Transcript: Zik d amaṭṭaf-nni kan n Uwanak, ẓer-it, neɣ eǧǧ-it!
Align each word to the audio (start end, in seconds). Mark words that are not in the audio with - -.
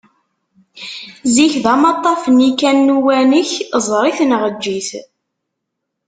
Zik 1.35 1.53
d 1.63 1.65
amaṭṭaf-nni 1.73 2.49
kan 2.59 2.77
n 2.85 2.95
Uwanak, 2.97 3.51
ẓer-it, 3.87 4.19
neɣ 4.23 4.41
eǧǧ-it! 4.49 4.89